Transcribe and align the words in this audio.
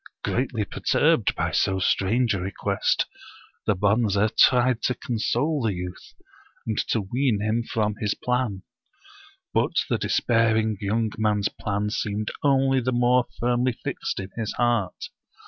'* 0.15 0.23
Greatly 0.25 0.65
perturbed 0.65 1.35
by 1.35 1.51
so 1.51 1.77
strange 1.77 2.33
a 2.33 2.39
request, 2.39 3.05
the 3.67 3.75
Bonze 3.75 4.17
tried 4.35 4.81
to 4.81 4.95
console 4.95 5.61
the 5.61 5.75
youth, 5.75 6.15
and 6.65 6.79
to 6.87 7.01
ween 7.01 7.39
him 7.39 7.61
from 7.61 7.93
his 7.99 8.15
plan. 8.15 8.63
But 9.53 9.73
the 9.91 9.99
despairing 9.99 10.79
young 10.81 11.11
man's 11.19 11.49
plan 11.49 11.91
seemed 11.91 12.31
only 12.41 12.79
the 12.79 12.91
more 12.91 13.27
firmly 13.39 13.73
fixed 13.73 14.19
in 14.19 14.31
his 14.35 14.51
heart. 14.53 15.09